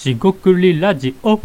[0.00, 1.38] しごくりラジオ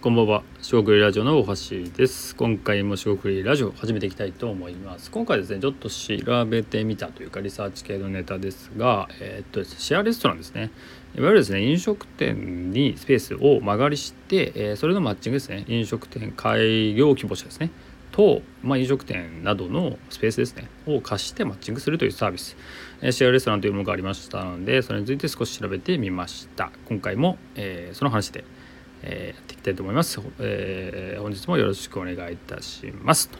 [0.00, 2.36] こんばんは、しごくりラジオの大橋です。
[2.36, 5.10] 今回もしごくりラジオ始めていきたいと思います。
[5.10, 10.70] 今回ですね、ちょっと調べてみたというかリサーチ系のネタですが、えーっとですねシェアレストランですね。
[11.16, 15.64] いわゆるですね、飲食店にスペースを間借りして、えーそれのマッチングですね。
[15.66, 17.72] 飲食店開業希望者ですね。
[18.12, 22.56] と、まあ、飲食店などのスペースですねを貸してマッチングするというサービス、
[23.10, 26.70] シェアレストランというものがありましたのでそれについて少し調べてみました。
[26.86, 28.44] 今回も、えーその話で、
[29.02, 33.30] えーやっていきたいと思います、えー本日もよろしくお願いいたします。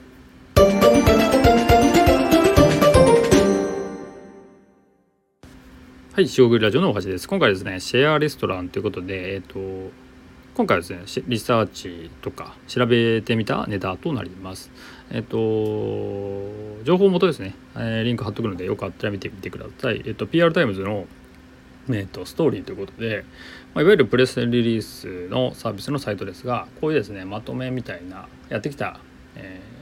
[6.12, 7.26] はい、塩栗ラジオのおはしです。
[7.26, 9.58] 今回ですね、シェアレストランということで、えっ、と、
[10.60, 14.70] 今回ですね、リサーチとか調べてみたネタとなります。
[15.10, 15.38] えっ、と、
[16.84, 20.02] 情報元ですね、えーリンク貼っとくので、よかったら見てみてください。
[20.04, 21.06] えっ、と、PR タイムズの、
[21.90, 23.24] えっとストーリーということで、
[23.72, 29.00] まあ、いわゆるプレスリリースのサービスのサイトですがこういうですねまとめみたいなやってきた、
[29.36, 29.80] えー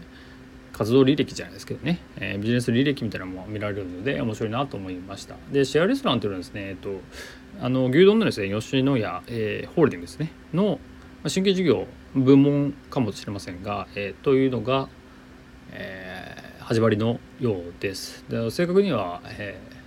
[0.78, 7.00] 活動履歴じゃないですけどね、えービジネス履歴みたいなのも見られるので面白いなと思いましたでシェアレストランというのはですね、えっと、
[7.60, 10.78] あの牛丼のですね吉野家、えーホールディングスねの
[11.22, 14.88] まあ新規事業部門かもしれませんが、えーというのが、
[15.72, 18.26] えー始まりのようです。
[18.28, 19.78] で正確には、えー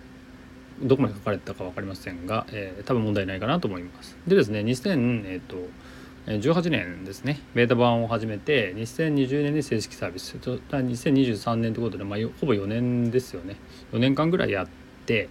[0.88, 4.18] どこまで書かれたか分かりませんが、えー多分問題ないかなと思います。
[4.28, 10.38] でですね2018年ですねベータ版を始めて2020年に正式サービス。
[10.38, 13.58] 2023年ということで、まあ、ほぼ4年ですよね。
[13.92, 14.68] 4年間ぐらいやっ
[15.06, 15.30] て、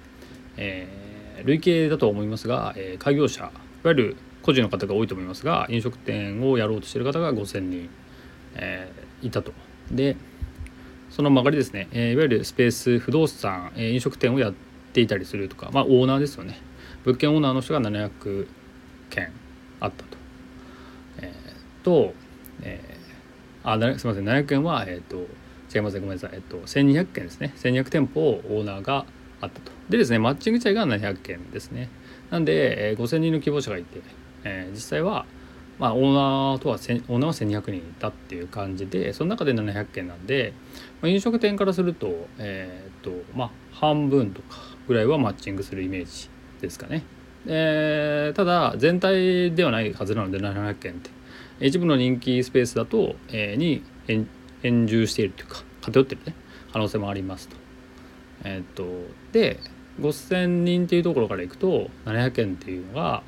[0.56, 1.09] えー
[1.44, 3.52] 累計だと思いますが、えー開業者いわ
[3.84, 7.88] ゆる個人の方が多いと思いますが飲食店をやろうとしている方が5,000人、
[8.54, 9.52] えーいたと。
[9.90, 10.16] で
[11.10, 14.54] その曲がりですね、えーいわゆるスペース不動産、えー飲食店をやっ
[14.92, 16.58] ていたりするとか、まあ、オーナーですよね
[17.04, 18.46] 物件オーナーの人が700
[19.10, 19.32] 件
[19.80, 20.16] あったと。
[21.22, 22.14] えーと、
[22.62, 23.00] えー
[23.62, 25.26] あすみません700件は、えー、と
[25.74, 29.04] 違いますねごめんなさい、えっと1200件ですね1200店舗をオーナーが
[29.40, 29.79] あったと。
[29.90, 31.88] でですねマッチング自体が700件ですね。
[32.30, 34.00] なんで、えー5000人の希望者がいて、
[34.44, 35.26] えー実際は
[35.80, 40.52] まあ、オーナーとはオーナーは1200人いたっていう感じでその中で700件なんで、
[41.00, 46.28] まあ、飲食店からすると,、えーっとまあ、半分とかぐらいはマッチングするイメージ
[46.60, 47.02] ですかね。
[47.46, 51.10] えーただ全体ではないはずなので700件って
[51.60, 54.28] 一部の人気スペースだと、えーに円
[54.62, 56.34] 円住しているというか偏ってるね
[56.72, 57.56] 可能性もありますと。
[58.44, 58.84] えーっと
[59.32, 59.58] で
[60.00, 63.22] 5,000人っていうところからいくと700件っていうのが、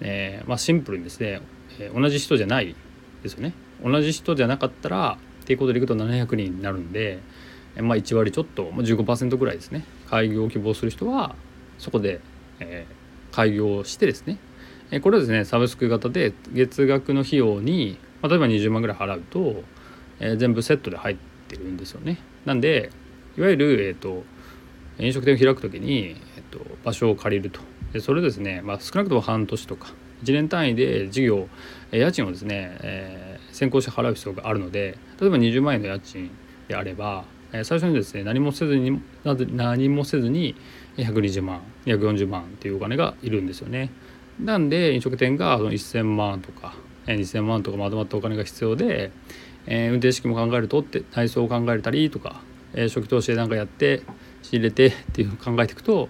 [0.00, 1.40] えーまあ、シンプルにですね、
[1.78, 2.74] えー同じ人じゃない
[3.22, 3.54] ですよね。
[3.82, 7.18] 同じ人じゃなかったらっていうことでいくと700人になるんで、
[7.76, 9.84] えーまあ、1割ちょっと、まあ、15%ぐらいですね。
[10.08, 11.34] 開業を希望する人は
[11.78, 12.20] そこで、
[12.60, 13.02] えー
[13.34, 14.36] 開業してですね。
[14.90, 19.64] えーこれはですねサブスク型で月額の費用に、まあ、例えば20万ぐらい払うと、
[20.20, 21.16] えー全部セットで入っ
[21.48, 22.18] てるんですよね。
[22.44, 22.90] なんで
[23.38, 24.24] いわゆる、えー、と
[25.06, 27.60] 飲食店を開くときに、えっと、場所を借りると
[27.92, 29.92] でそれですね、まあ、少なくとも半年とか
[30.24, 31.48] 1年単位で事業
[31.90, 36.30] 家賃をですね、えー先行して払う必要があるので例えば20万円の家賃
[36.68, 40.56] であれば、最初にですね何もせずに何もせずに
[40.96, 43.90] 120万140万っていうお金がいるんですよね。
[44.40, 46.74] なんで飲食店がその1000万とか
[47.06, 49.12] 2000万とかまとまったお金が必要で、
[49.66, 52.40] えー運転資金も考えるとって内装を考えたりとか、
[52.72, 54.02] えー初期投資で何かやって
[54.42, 56.08] 仕入れてっていうのを考えていくと、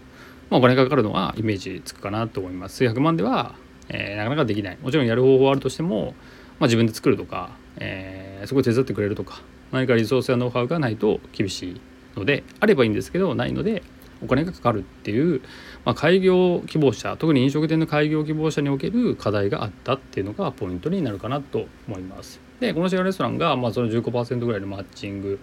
[0.51, 3.55] まあ、お金がかかるのはイメージつくかなと思います数百万では、
[3.89, 6.15] えーなかなかできないもちろんやる方法はあるとしても、
[6.59, 9.41] まあ、自分で作るとか、えーそこを手伝ってくれるとか
[9.71, 11.81] 何かリソースやノウハウがないと厳しい
[12.17, 13.83] のであればいいんですけどないので
[14.23, 15.41] お金がかかるっていう、
[15.85, 22.41] まあ、開業希望者特に飲食店の開業希望者における課題があったっていうのがポイントになるかなと思います。
[22.61, 25.41] でこのシェアレストランが、まあ、その15%ぐらいのマッチング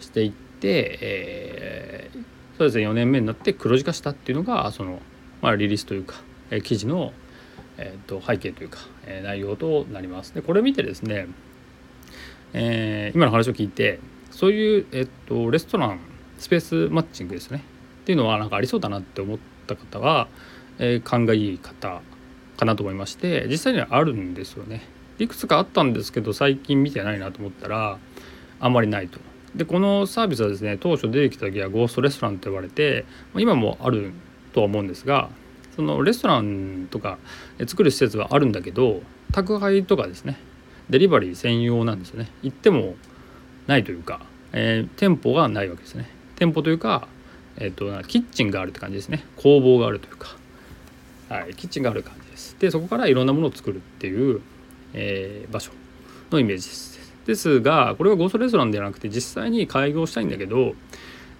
[0.00, 5.00] していって、えーそうですね4年目になって黒字化したっていうのがその、
[5.40, 6.16] まあ、リリースというか、
[6.50, 7.12] え記事の、
[7.78, 10.34] えー、と背景というか、え内容となります。
[10.34, 11.26] でこれを見てですね、
[12.52, 13.98] えー今の話を聞いて
[14.30, 15.98] そういう、えっとレストラン
[16.38, 17.64] スペースマッチングですね
[18.02, 20.28] っていうのはなんかありそうだなって思った方は、
[20.78, 22.02] えー勘がいい方
[22.56, 24.82] かなと思いまして実際にはあるんですよね。
[25.18, 27.98] いくつかあったんですけど最近見てないなと思ったら
[28.60, 29.18] あんまりないと。
[29.54, 33.04] でこのサービスはですね当初出てきた時はゴーストレストランと呼ばれて
[33.36, 34.12] 今もある
[34.52, 35.28] とは思うんですが
[35.76, 37.18] そのレストランとか
[37.66, 39.02] 作る施設はあるんだけど
[39.32, 40.38] 宅配とかですね
[40.90, 42.28] デリバリー専用なんですよね。
[42.42, 42.96] 行っても
[43.66, 44.20] ないというか、
[44.52, 46.08] えー店舗がないわけですね。
[46.36, 47.08] 店舗というか、
[47.56, 49.24] えー、とキッチンがあるって感じですね。
[49.36, 50.36] 工房があるというか。
[51.28, 52.56] はい、キッチンがある感じです。
[52.58, 54.42] でそこからいろんなものを作るっていう、
[54.92, 55.72] えー、場所
[56.30, 57.01] のイメージです。
[57.26, 60.74] ですがこれはゴーストレストランではなくて実際に開業したいんだけど、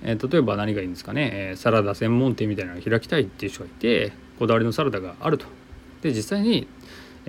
[0.02, 5.46] えー、例えば何がいいんですかね、えー、サラダ専門店みたいなのを開きたいっていう人がいてこだわりのサラダがあると。
[6.02, 6.66] で実際に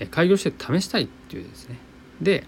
[0.10, 1.78] 開業して試したいっていうですね。
[2.22, 2.44] で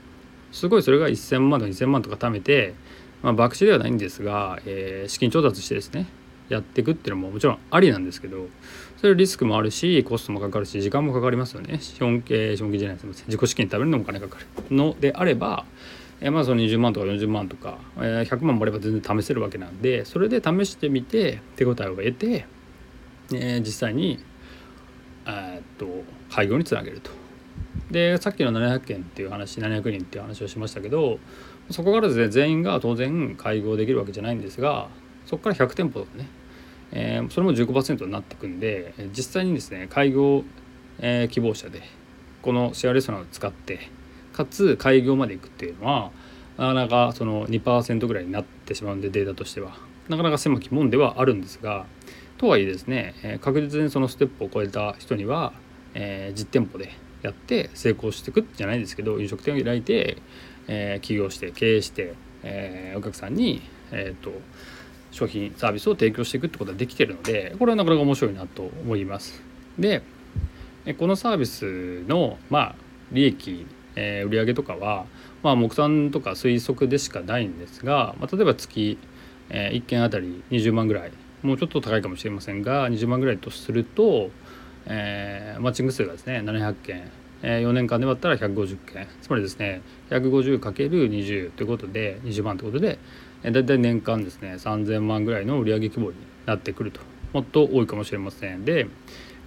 [0.52, 2.74] すごいそれが1,000万とか2,000万とか貯めて、
[3.22, 6.08] まあ、博打ではないんですが、えー、資金調達してですね
[6.50, 8.48] やっていくっていうのももちろんありなんですけど
[8.98, 15.66] それリスクもあるしコストもかかるし時間もかかりますよね資本系資本金じゃないです自己資金食べるのもお金かかるのであれば
[16.22, 22.46] えまあその20万とか40万とか、えー、100万もあれば全然試せるわけなんでそれで試してみて手応えを得て、
[23.34, 24.24] えー、実際に
[25.26, 25.88] えっと
[26.30, 27.12] 開業につなげると。
[27.92, 31.20] でさっきの700件っていう話700人っていう話をしましたけど
[31.70, 34.88] そこからですね全員が当然開業できるわけじゃないんですが
[35.26, 36.28] そこから100店舗とね、
[36.92, 40.44] えー、それも15%になっていくんで実際にですね開業、
[41.00, 41.82] えー、希望者で
[42.42, 43.80] このシェアレストランを使って
[44.34, 46.12] かつ開業まで行くっていうのは
[46.58, 49.96] なかなかその2%ぐらいになってしまうんでデータとしては。
[50.10, 51.86] なかなか狭き門ではあるんですが
[52.38, 55.54] とはいえですね、え確実にそのステップを超えた人には、
[55.94, 56.92] えー、実店舗で
[57.22, 60.18] やって成功していくじゃないですけど飲食店を開いて、
[60.68, 62.14] えー、起業して経営して、
[62.44, 63.62] えー、お客さんに、
[63.92, 64.32] えーと、
[65.16, 69.42] 商品サービスを提供していくってことができてるのでこれはなかなか面白いなと思います。
[69.80, 70.04] で
[71.00, 72.76] このサービスの、まあ、
[73.12, 73.66] 利益、
[73.96, 75.06] えー、売上とかは、
[75.42, 79.00] まあ、木産とか推測でしかないんですが、まあ、例えば月、
[79.50, 84.30] えー、1件あたり20万ぐらいもうちょっと高いかもしれませんが20万ぐらいとすると
[84.88, 87.12] えー、マッチング数がですね700件、
[87.42, 93.00] えー、4年間で割ったら150件つまりですね 150×20 ということで20万ということで、
[93.52, 97.02] 大体年間ですね3000万ぐらいの売上規模になってくると。
[97.34, 98.64] もっと多いかもしれません。
[98.64, 98.88] で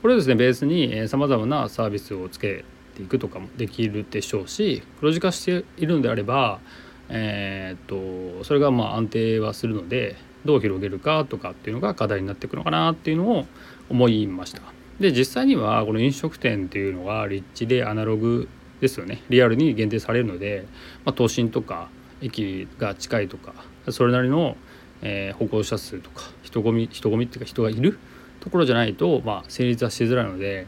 [0.02, 2.64] これをですねベースにさまざまなサービスをつけ
[2.94, 6.60] ていくとかもできるでしょうし黒字化しているのであれば
[7.08, 13.46] えー、っとそれがまあ安定はするのでどう広げるかとかっていうのが課題になっていくのかなっていうのを
[13.88, 14.62] 思いました。
[15.00, 18.48] で実際にはこの飲食店っていうのは立地でアナログ
[18.80, 19.22] ですよね。
[19.30, 20.66] リアルに限定されるので、
[21.04, 21.88] まあ、都心とか
[22.20, 23.54] 駅が近いとか
[23.90, 24.56] それなりの、
[25.02, 27.98] えー、歩行者数とか人混み人混みっていうか人がいる
[28.40, 30.66] ところじゃないと、まあ、成立はしづらいので、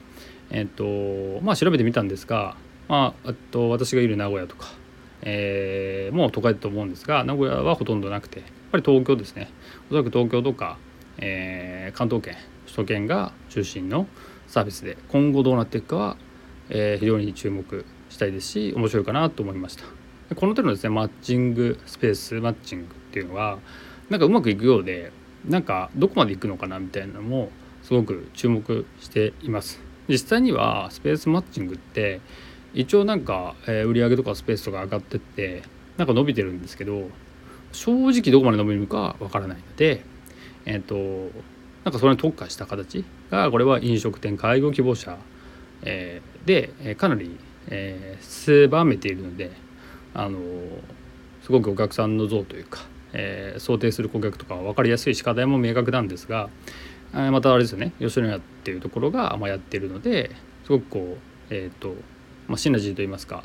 [0.51, 2.57] えーとまあ、調べてみたんですが、
[2.89, 4.67] まあ、あと私がいる名古屋とか、
[5.23, 9.51] えー、もう都会だと思うんですが名古屋はほとんどなくてやっぱり東京ですね。
[9.89, 10.79] おそらく東京とか、
[11.19, 12.37] えー、関東圏
[12.67, 14.07] 首都圏が中心の
[14.47, 16.17] サービスで今後どうなっていくかは、
[16.69, 19.85] えー、非常に注目したいですし面白いかなと思いました。
[20.37, 23.59] この手のですねマッチングスペースマッチングっていうのは
[24.09, 25.13] なんかうまくいくようで
[25.49, 27.51] なんかどこまでいくのかなみたいなのも
[27.83, 29.81] すごく注目しています。
[30.09, 32.21] 実際にはスペースマッチングって
[32.75, 35.63] 一応なんか、えー、売上とかスペースとか上がってって
[35.97, 37.09] なんか伸びてるんですけど
[37.73, 40.03] 正直どこまで伸びるかわからないので
[40.67, 41.31] えっ、ー、と
[41.85, 45.17] なんかそれに特化した形がこれは飲食店介護希望者、
[45.83, 47.39] え、で、かなり、
[47.69, 49.51] え、狭めているので
[50.15, 50.39] あの
[51.43, 52.81] すごくお客さんの像というか、
[53.13, 56.49] えー、想定する顧客とかは分かりやすいし課題も明確なんですが、
[57.15, 57.93] えー、またあれですよね。
[57.99, 60.31] 吉野家っていうところが、まあ、やってるので
[60.65, 61.17] すごくこ
[61.51, 61.95] うえっ、ー、と、
[62.49, 63.45] まあ、シナジーといいますか、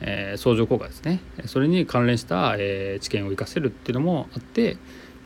[0.00, 1.20] えー、相乗効果ですね。
[1.46, 4.76] それに関連した、えー、知見を生かせるっていうのもあって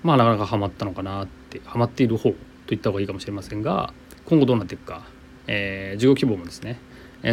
[0.03, 2.37] まあなかなかハマったのかなってハマっている方と
[2.69, 3.93] 言った方がいいかもしれませんが
[4.27, 5.07] 今後どうなっていくか、
[5.47, 6.79] えー、事業規模もですね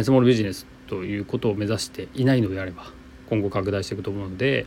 [0.02, 2.84] スモールビジネスということを目指していないのであれば
[3.28, 4.66] 今後拡大していくと思うので、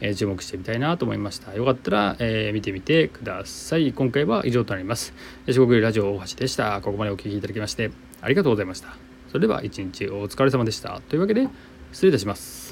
[0.00, 1.54] えー、注目してみたいなと思いました。
[1.54, 3.92] よかったら、えー、見てみてください。
[3.92, 5.12] 今回は以上となります。
[5.46, 6.80] 四国ラジオ大橋でした。
[6.80, 8.96] ここまでお聴きいただきましてありがとうございました。
[9.28, 11.00] それでは一日お疲れ様でした。
[11.08, 11.48] というわけで
[11.92, 12.67] 失礼いたします。